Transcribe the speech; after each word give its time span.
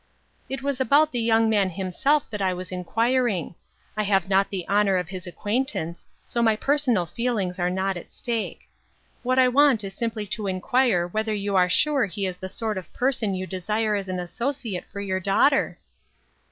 "It 0.49 0.63
was 0.63 0.81
about 0.81 1.11
the 1.11 1.19
young 1.21 1.47
man 1.47 1.69
himself 1.69 2.27
that 2.31 2.41
I 2.41 2.55
was 2.55 2.71
inquiring. 2.71 3.53
I 3.95 4.01
have 4.01 4.27
not 4.27 4.49
the 4.49 4.67
honor 4.67 4.97
of 4.97 5.09
his 5.09 5.27
acquaintance, 5.27 6.07
so 6.25 6.41
my 6.41 6.55
personal 6.55 7.05
feelings 7.05 7.59
are 7.59 7.69
not 7.69 7.95
at 7.97 8.11
stake. 8.11 8.67
What 9.21 9.37
I 9.37 9.47
want 9.47 9.83
is 9.83 9.93
simply 9.93 10.25
to 10.25 10.47
inquire 10.47 11.05
whether 11.05 11.35
you 11.35 11.55
are 11.55 11.69
sure 11.69 12.07
he 12.07 12.25
is 12.25 12.37
the 12.37 12.49
sort 12.49 12.79
of 12.79 12.91
person 12.93 13.35
you 13.35 13.45
desire 13.45 13.93
as 13.93 14.09
an 14.09 14.19
associate 14.19 14.85
for 14.91 15.01
your 15.01 15.19
daughter 15.19 15.77